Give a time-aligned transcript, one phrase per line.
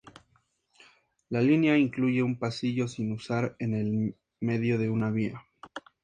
[1.29, 5.43] La línea incluye un pasillo sin usar en el medio de una vía.